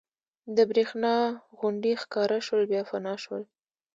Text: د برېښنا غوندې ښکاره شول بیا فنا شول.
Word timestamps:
د 0.55 0.57
برېښنا 0.69 1.15
غوندې 1.57 1.93
ښکاره 2.01 2.39
شول 2.45 2.61
بیا 2.71 2.81
فنا 2.89 3.13
شول. 3.23 3.43